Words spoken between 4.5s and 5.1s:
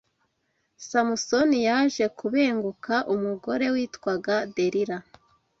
Delila